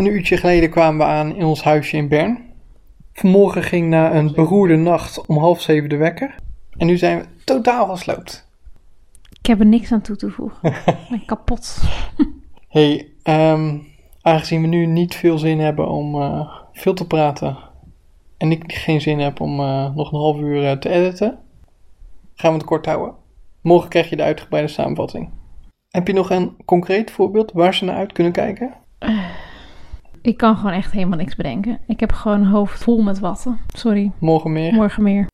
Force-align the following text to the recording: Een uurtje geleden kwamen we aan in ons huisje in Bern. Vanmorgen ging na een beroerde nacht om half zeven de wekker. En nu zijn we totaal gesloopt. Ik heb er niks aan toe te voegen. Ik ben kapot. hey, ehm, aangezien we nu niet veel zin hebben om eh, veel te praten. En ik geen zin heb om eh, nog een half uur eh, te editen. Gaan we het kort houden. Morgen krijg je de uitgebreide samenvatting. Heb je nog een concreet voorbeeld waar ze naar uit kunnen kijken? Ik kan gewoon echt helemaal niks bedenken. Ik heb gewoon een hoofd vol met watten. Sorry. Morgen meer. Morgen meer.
Een 0.00 0.06
uurtje 0.06 0.36
geleden 0.36 0.70
kwamen 0.70 1.06
we 1.06 1.12
aan 1.12 1.34
in 1.34 1.44
ons 1.44 1.62
huisje 1.62 1.96
in 1.96 2.08
Bern. 2.08 2.38
Vanmorgen 3.12 3.62
ging 3.62 3.88
na 3.88 4.14
een 4.14 4.32
beroerde 4.32 4.76
nacht 4.76 5.26
om 5.26 5.38
half 5.38 5.60
zeven 5.60 5.88
de 5.88 5.96
wekker. 5.96 6.34
En 6.76 6.86
nu 6.86 6.96
zijn 6.96 7.18
we 7.18 7.26
totaal 7.44 7.88
gesloopt. 7.88 8.48
Ik 9.40 9.46
heb 9.46 9.60
er 9.60 9.66
niks 9.66 9.92
aan 9.92 10.00
toe 10.00 10.16
te 10.16 10.30
voegen. 10.30 10.72
Ik 10.72 11.06
ben 11.10 11.24
kapot. 11.26 11.82
hey, 12.68 13.08
ehm, 13.22 13.78
aangezien 14.22 14.60
we 14.60 14.66
nu 14.66 14.86
niet 14.86 15.14
veel 15.14 15.38
zin 15.38 15.58
hebben 15.58 15.88
om 15.88 16.22
eh, 16.22 16.52
veel 16.72 16.94
te 16.94 17.06
praten. 17.06 17.58
En 18.36 18.50
ik 18.50 18.72
geen 18.72 19.00
zin 19.00 19.18
heb 19.18 19.40
om 19.40 19.60
eh, 19.60 19.94
nog 19.94 20.12
een 20.12 20.18
half 20.18 20.38
uur 20.38 20.66
eh, 20.66 20.76
te 20.76 20.88
editen. 20.88 21.38
Gaan 22.34 22.52
we 22.52 22.58
het 22.58 22.66
kort 22.66 22.86
houden. 22.86 23.14
Morgen 23.60 23.88
krijg 23.88 24.10
je 24.10 24.16
de 24.16 24.22
uitgebreide 24.22 24.70
samenvatting. 24.70 25.30
Heb 25.90 26.06
je 26.06 26.12
nog 26.12 26.30
een 26.30 26.56
concreet 26.64 27.10
voorbeeld 27.10 27.52
waar 27.52 27.74
ze 27.74 27.84
naar 27.84 27.96
uit 27.96 28.12
kunnen 28.12 28.32
kijken? 28.32 28.79
Ik 30.22 30.36
kan 30.36 30.56
gewoon 30.56 30.72
echt 30.72 30.92
helemaal 30.92 31.18
niks 31.18 31.36
bedenken. 31.36 31.78
Ik 31.86 32.00
heb 32.00 32.12
gewoon 32.12 32.40
een 32.40 32.46
hoofd 32.46 32.82
vol 32.82 33.02
met 33.02 33.18
watten. 33.18 33.58
Sorry. 33.74 34.12
Morgen 34.18 34.52
meer. 34.52 34.74
Morgen 34.74 35.02
meer. 35.02 35.26